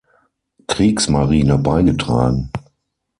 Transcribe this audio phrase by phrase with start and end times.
[0.65, 2.49] Kriegsmarine beigetragen.